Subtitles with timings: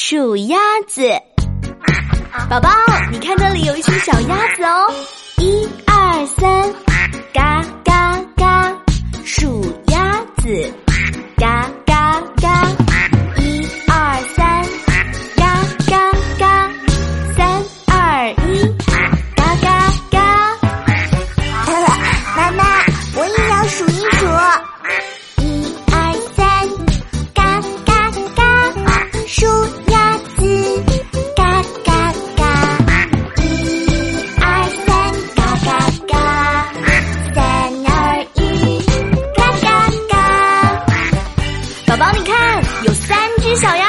[0.00, 0.56] 数鸭
[0.86, 1.02] 子。
[2.48, 2.70] 宝宝，
[3.10, 4.94] 你看这里有一群小鸭子哦，
[5.38, 6.72] 一二三，
[7.34, 8.76] 嘎嘎嘎，
[9.24, 10.87] 数鸭子。
[41.88, 43.87] 宝宝你看有三只小鸭